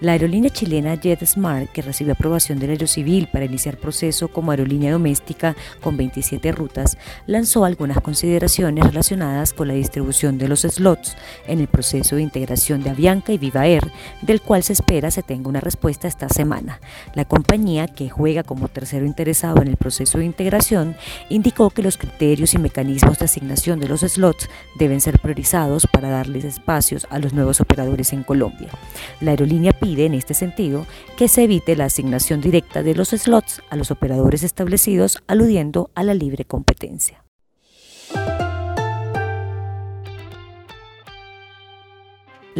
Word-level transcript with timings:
La 0.00 0.12
aerolínea 0.12 0.48
chilena 0.48 0.94
JetSmart, 0.94 1.70
que 1.72 1.82
recibió 1.82 2.14
aprobación 2.14 2.58
del 2.58 2.70
Aerocivil 2.70 3.28
para 3.30 3.44
iniciar 3.44 3.76
proceso 3.76 4.28
como 4.28 4.50
aerolínea 4.50 4.92
doméstica 4.92 5.54
con 5.82 5.98
27 5.98 6.52
rutas, 6.52 6.96
lanzó 7.26 7.66
algunas 7.66 8.00
consideraciones 8.00 8.82
relacionadas 8.82 9.52
con 9.52 9.68
la 9.68 9.74
distribución 9.74 10.38
de 10.38 10.48
los 10.48 10.62
slots 10.62 11.18
en 11.46 11.60
el 11.60 11.68
proceso 11.68 12.16
de 12.16 12.22
integración 12.22 12.82
de 12.82 12.88
Avianca 12.88 13.34
y 13.34 13.38
Viva 13.38 13.66
Air, 13.66 13.92
del 14.22 14.40
cual 14.40 14.62
se 14.62 14.72
espera 14.72 15.10
se 15.10 15.22
tenga 15.22 15.50
una 15.50 15.60
respuesta 15.60 16.08
esta 16.08 16.30
semana. 16.30 16.80
La 17.12 17.26
compañía, 17.26 17.86
que 17.86 18.08
juega 18.08 18.42
como 18.42 18.68
tercero 18.68 19.04
interesado 19.04 19.60
en 19.60 19.68
el 19.68 19.76
proceso 19.76 20.16
de 20.16 20.24
integración, 20.24 20.96
indicó 21.28 21.68
que 21.68 21.82
los 21.82 21.98
criterios 21.98 22.54
y 22.54 22.58
mecanismos 22.58 23.18
de 23.18 23.26
asignación 23.26 23.80
de 23.80 23.88
los 23.88 24.00
slots 24.00 24.48
deben 24.78 25.02
ser 25.02 25.18
priorizados 25.18 25.86
para 25.86 26.08
darles 26.08 26.44
espacios 26.44 27.06
a 27.10 27.18
los 27.18 27.34
nuevos 27.34 27.60
operadores 27.60 28.14
en 28.14 28.22
Colombia. 28.22 28.70
La 29.20 29.32
aerolínea 29.32 29.74
en 29.98 30.14
este 30.14 30.34
sentido 30.34 30.86
que 31.16 31.28
se 31.28 31.44
evite 31.44 31.74
la 31.74 31.86
asignación 31.86 32.40
directa 32.40 32.82
de 32.82 32.94
los 32.94 33.08
slots 33.08 33.62
a 33.70 33.76
los 33.76 33.90
operadores 33.90 34.42
establecidos 34.42 35.22
aludiendo 35.26 35.90
a 35.94 36.04
la 36.04 36.14
libre 36.14 36.44
competencia. 36.44 37.24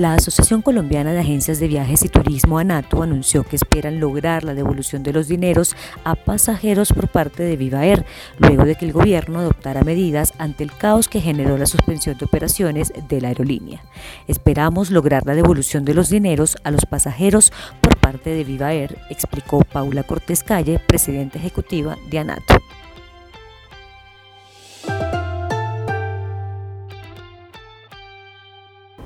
La 0.01 0.15
Asociación 0.15 0.63
Colombiana 0.63 1.13
de 1.13 1.21
Agencias 1.21 1.61
de 1.61 1.69
Viajes 1.69 2.07
y 2.07 2.09
Turismo, 2.09 2.59
ANATO, 2.59 3.03
anunció 3.03 3.45
que 3.45 3.57
esperan 3.57 4.01
lograr 4.01 4.45
la 4.45 4.55
devolución 4.55 5.03
de 5.03 5.13
los 5.13 5.29
dineros 5.29 5.77
a 6.05 6.15
pasajeros 6.15 6.91
por 6.91 7.09
parte 7.09 7.43
de 7.43 7.59
Viva 7.59 7.85
Air, 7.85 8.07
luego 8.39 8.65
de 8.65 8.77
que 8.77 8.87
el 8.87 8.95
gobierno 8.95 9.41
adoptara 9.41 9.85
medidas 9.85 10.33
ante 10.39 10.65
el 10.65 10.73
caos 10.73 11.07
que 11.07 11.21
generó 11.21 11.59
la 11.59 11.67
suspensión 11.67 12.17
de 12.17 12.25
operaciones 12.25 12.95
de 13.11 13.21
la 13.21 13.29
aerolínea. 13.29 13.85
Esperamos 14.27 14.91
lograr 14.91 15.27
la 15.27 15.35
devolución 15.35 15.85
de 15.85 15.93
los 15.93 16.09
dineros 16.09 16.57
a 16.65 16.71
los 16.71 16.87
pasajeros 16.87 17.53
por 17.83 17.99
parte 17.99 18.31
de 18.31 18.45
Viva 18.45 18.73
Air, 18.73 18.97
explicó 19.11 19.63
Paula 19.71 20.03
Cortés 20.05 20.43
Calle, 20.43 20.79
presidenta 20.79 21.39
ejecutiva 21.39 21.99
de 22.09 22.21
ANATO. 22.21 22.55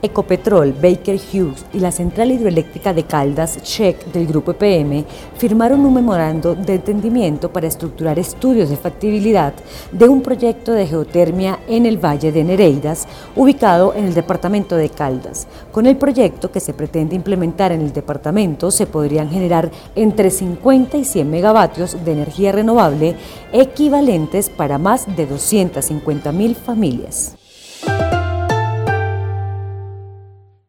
Ecopetrol, 0.04 0.74
Baker 0.74 1.18
Hughes 1.18 1.64
y 1.72 1.78
la 1.78 1.90
central 1.90 2.30
hidroeléctrica 2.30 2.92
de 2.92 3.04
Caldas, 3.04 3.62
Check 3.62 4.04
del 4.12 4.26
grupo 4.26 4.50
EPM, 4.50 5.02
firmaron 5.38 5.80
un 5.80 5.94
memorando 5.94 6.54
de 6.54 6.74
entendimiento 6.74 7.50
para 7.50 7.68
estructurar 7.68 8.18
estudios 8.18 8.68
de 8.68 8.76
factibilidad 8.76 9.54
de 9.92 10.06
un 10.06 10.20
proyecto 10.20 10.72
de 10.72 10.86
geotermia 10.86 11.60
en 11.68 11.86
el 11.86 11.96
Valle 11.96 12.32
de 12.32 12.44
Nereidas, 12.44 13.08
ubicado 13.34 13.94
en 13.94 14.04
el 14.04 14.12
departamento 14.12 14.76
de 14.76 14.90
Caldas. 14.90 15.46
Con 15.72 15.86
el 15.86 15.96
proyecto 15.96 16.52
que 16.52 16.60
se 16.60 16.74
pretende 16.74 17.16
implementar 17.16 17.72
en 17.72 17.80
el 17.80 17.94
departamento 17.94 18.70
se 18.70 18.86
podrían 18.86 19.30
generar 19.30 19.70
entre 19.94 20.30
50 20.30 20.98
y 20.98 21.04
100 21.06 21.30
megavatios 21.30 22.04
de 22.04 22.12
energía 22.12 22.52
renovable 22.52 23.16
equivalentes 23.54 24.50
para 24.50 24.76
más 24.76 25.16
de 25.16 25.24
250 25.24 26.30
mil 26.32 26.54
familias. 26.54 27.36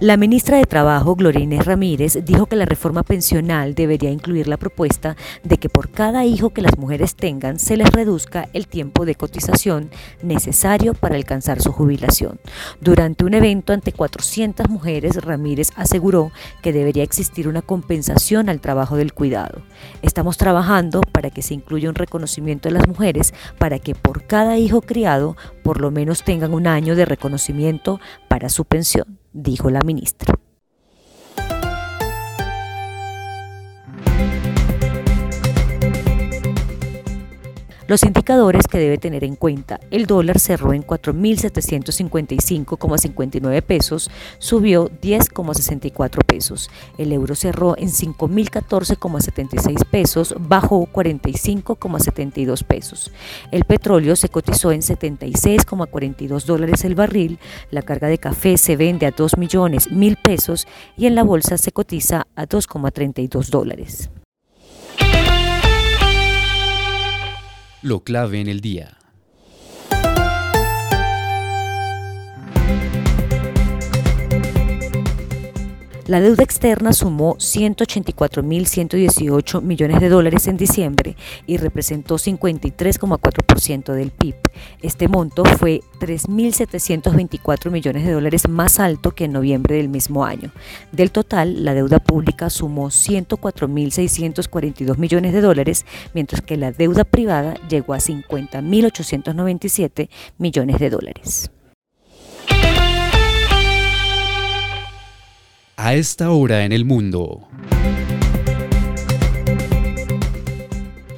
La 0.00 0.16
ministra 0.16 0.56
de 0.56 0.64
Trabajo, 0.64 1.14
Gloria 1.14 1.42
Inés 1.42 1.66
Ramírez, 1.66 2.24
dijo 2.24 2.46
que 2.46 2.56
la 2.56 2.64
reforma 2.64 3.02
pensional 3.02 3.74
debería 3.74 4.10
incluir 4.10 4.48
la 4.48 4.56
propuesta 4.56 5.14
de 5.44 5.58
que 5.58 5.68
por 5.68 5.90
cada 5.90 6.24
hijo 6.24 6.54
que 6.54 6.62
las 6.62 6.78
mujeres 6.78 7.14
tengan 7.14 7.58
se 7.58 7.76
les 7.76 7.92
reduzca 7.92 8.48
el 8.54 8.66
tiempo 8.66 9.04
de 9.04 9.14
cotización 9.14 9.90
necesario 10.22 10.94
para 10.94 11.16
alcanzar 11.16 11.60
su 11.60 11.70
jubilación. 11.72 12.40
Durante 12.80 13.26
un 13.26 13.34
evento 13.34 13.74
ante 13.74 13.92
400 13.92 14.70
mujeres, 14.70 15.22
Ramírez 15.22 15.68
aseguró 15.76 16.32
que 16.62 16.72
debería 16.72 17.02
existir 17.02 17.46
una 17.46 17.60
compensación 17.60 18.48
al 18.48 18.62
trabajo 18.62 18.96
del 18.96 19.12
cuidado. 19.12 19.60
Estamos 20.00 20.38
trabajando 20.38 21.02
para 21.12 21.28
que 21.28 21.42
se 21.42 21.52
incluya 21.52 21.90
un 21.90 21.94
reconocimiento 21.94 22.70
de 22.70 22.72
las 22.72 22.88
mujeres 22.88 23.34
para 23.58 23.78
que 23.78 23.94
por 23.94 24.24
cada 24.26 24.56
hijo 24.56 24.80
criado 24.80 25.36
por 25.62 25.78
lo 25.78 25.90
menos 25.90 26.24
tengan 26.24 26.54
un 26.54 26.66
año 26.66 26.96
de 26.96 27.04
reconocimiento 27.04 28.00
para 28.28 28.48
su 28.48 28.64
pensión 28.64 29.19
dijo 29.32 29.70
la 29.70 29.80
ministra. 29.84 30.39
Los 37.90 38.04
indicadores 38.04 38.68
que 38.68 38.78
debe 38.78 38.98
tener 38.98 39.24
en 39.24 39.34
cuenta. 39.34 39.80
El 39.90 40.06
dólar 40.06 40.38
cerró 40.38 40.72
en 40.74 40.86
4.755,59 40.86 43.62
pesos, 43.62 44.12
subió 44.38 44.88
10,64 44.88 46.24
pesos. 46.24 46.70
El 46.98 47.12
euro 47.12 47.34
cerró 47.34 47.76
en 47.76 47.88
5.014,76 47.88 49.84
pesos, 49.86 50.36
bajó 50.38 50.86
45,72 50.86 52.62
pesos. 52.62 53.10
El 53.50 53.64
petróleo 53.64 54.14
se 54.14 54.28
cotizó 54.28 54.70
en 54.70 54.82
76,42 54.82 56.44
dólares 56.44 56.84
el 56.84 56.94
barril. 56.94 57.40
La 57.72 57.82
carga 57.82 58.06
de 58.06 58.18
café 58.18 58.56
se 58.56 58.76
vende 58.76 59.06
a 59.06 59.10
2 59.10 59.36
millones 59.36 59.90
mil 59.90 60.14
pesos 60.14 60.68
y 60.96 61.06
en 61.06 61.16
la 61.16 61.24
bolsa 61.24 61.58
se 61.58 61.72
cotiza 61.72 62.28
a 62.36 62.46
2,32 62.46 63.48
dólares. 63.48 64.10
Lo 67.82 68.00
clave 68.04 68.40
en 68.40 68.48
el 68.48 68.60
día. 68.60 68.99
La 76.10 76.20
deuda 76.20 76.42
externa 76.42 76.92
sumó 76.92 77.36
184.118 77.36 79.62
millones 79.62 80.00
de 80.00 80.08
dólares 80.08 80.48
en 80.48 80.56
diciembre 80.56 81.14
y 81.46 81.56
representó 81.56 82.16
53,4% 82.16 83.92
del 83.92 84.10
PIB. 84.10 84.34
Este 84.82 85.06
monto 85.06 85.44
fue 85.44 85.82
3.724 86.00 87.70
millones 87.70 88.04
de 88.04 88.10
dólares 88.10 88.48
más 88.48 88.80
alto 88.80 89.12
que 89.12 89.26
en 89.26 89.34
noviembre 89.34 89.76
del 89.76 89.88
mismo 89.88 90.24
año. 90.24 90.50
Del 90.90 91.12
total, 91.12 91.64
la 91.64 91.74
deuda 91.74 92.00
pública 92.00 92.50
sumó 92.50 92.88
104.642 92.88 94.96
millones 94.96 95.32
de 95.32 95.40
dólares, 95.40 95.86
mientras 96.12 96.42
que 96.42 96.56
la 96.56 96.72
deuda 96.72 97.04
privada 97.04 97.54
llegó 97.68 97.94
a 97.94 97.98
50.897 97.98 100.08
millones 100.38 100.80
de 100.80 100.90
dólares. 100.90 101.52
A 105.82 105.94
esta 105.94 106.30
hora 106.30 106.66
en 106.66 106.72
el 106.72 106.84
mundo. 106.84 107.48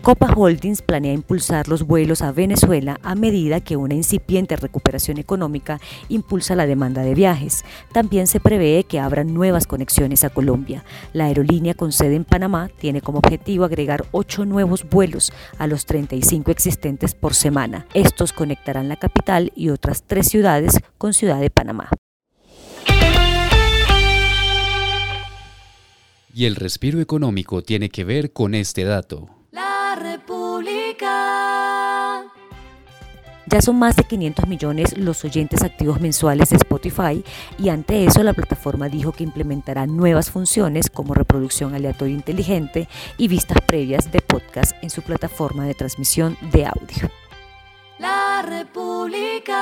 Copa 0.03 0.33
Holdings 0.37 0.83
planea 0.83 1.13
impulsar 1.13 1.67
los 1.67 1.83
vuelos 1.85 2.23
a 2.23 2.31
Venezuela 2.31 3.01
a 3.03 3.17
medida 3.17 3.61
que 3.61 3.77
una 3.77 3.95
incipiente 3.95 4.55
recuperación 4.55 5.19
económica 5.19 5.81
impulsa 6.09 6.55
la 6.55 6.67
demanda 6.67 7.03
de 7.03 7.15
viajes. 7.17 7.65
También 7.93 8.29
se 8.29 8.39
prevé 8.39 8.85
que 8.85 9.01
abran 9.01 9.35
nuevas 9.35 9.67
conexiones 9.67 10.23
a 10.23 10.31
Colombia. 10.31 10.85
La 11.13 11.25
aerolínea 11.25 11.75
con 11.75 11.91
sede 11.91 12.15
en 12.15 12.25
Panamá 12.25 12.69
tiene 12.79 13.01
como 13.01 13.19
objetivo 13.19 13.65
agregar 13.65 14.05
ocho 14.13 14.45
nuevos 14.45 14.89
vuelos 14.89 15.33
a 15.59 15.67
los 15.67 15.87
35 15.87 16.53
existentes 16.53 17.15
por 17.15 17.35
semana. 17.35 17.87
Estos 17.95 18.33
conectarán 18.33 18.89
la 18.89 18.97
capital 18.97 19.53
y 19.57 19.71
otras 19.71 20.05
tres 20.05 20.29
ciudades 20.29 20.79
con 20.99 21.15
Ciudad 21.15 21.41
de 21.41 21.51
Panamá. 21.51 21.91
Y 26.35 26.47
el 26.47 26.57
respiro 26.57 27.01
económico 27.01 27.63
tiene 27.63 27.91
que 27.91 28.05
ver 28.05 28.33
con 28.33 28.55
este 28.55 28.85
dato. 28.85 29.29
La 29.51 29.97
República. 30.01 31.13
Ya 33.47 33.61
son 33.61 33.79
más 33.79 33.97
de 33.97 34.05
500 34.05 34.49
millones 34.49 34.97
los 34.97 35.25
oyentes 35.27 35.63
activos 35.63 36.01
mensuales 36.01 36.49
de 36.49 36.57
Spotify 36.57 37.23
y 37.59 37.69
ante 37.69 38.07
eso 38.07 38.23
la 38.23 38.33
plataforma 38.33 38.89
dijo 38.89 39.13
que 39.13 39.25
implementará 39.25 39.87
nuevas 39.87 40.31
funciones 40.31 40.89
como 40.89 41.13
reproducción 41.13 41.75
aleatoria 41.75 42.15
inteligente 42.15 42.89
y 43.19 43.29
vistas 43.29 43.59
previas 43.67 44.11
de 44.11 44.23
podcast 44.23 44.73
en 44.83 44.89
su 44.89 45.03
plataforma 45.03 45.67
de 45.67 45.75
transmisión 45.75 46.39
de 46.51 46.65
audio. 46.65 47.11
La 47.99 48.41
República. 48.41 49.53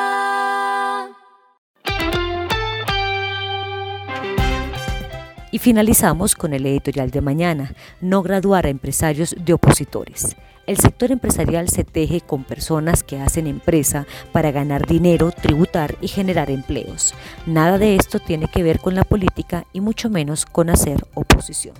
Y 5.52 5.58
finalizamos 5.58 6.34
con 6.34 6.52
el 6.52 6.64
editorial 6.66 7.10
de 7.10 7.20
mañana, 7.20 7.74
no 8.00 8.22
graduar 8.22 8.66
a 8.66 8.70
empresarios 8.70 9.34
de 9.38 9.52
opositores. 9.52 10.36
El 10.66 10.76
sector 10.76 11.10
empresarial 11.10 11.68
se 11.68 11.82
teje 11.82 12.20
con 12.20 12.44
personas 12.44 13.02
que 13.02 13.18
hacen 13.18 13.48
empresa 13.48 14.06
para 14.30 14.52
ganar 14.52 14.86
dinero, 14.86 15.32
tributar 15.32 15.96
y 16.00 16.06
generar 16.06 16.50
empleos. 16.50 17.14
Nada 17.46 17.78
de 17.78 17.96
esto 17.96 18.20
tiene 18.20 18.46
que 18.46 18.62
ver 18.62 18.78
con 18.78 18.94
la 18.94 19.02
política 19.02 19.66
y 19.72 19.80
mucho 19.80 20.10
menos 20.10 20.46
con 20.46 20.70
hacer 20.70 21.04
oposición. 21.14 21.74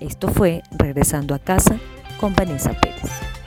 Esto 0.00 0.28
fue 0.28 0.62
Regresando 0.70 1.34
a 1.34 1.38
casa 1.38 1.78
con 2.20 2.34
Vanessa 2.34 2.72
Pérez. 2.74 3.43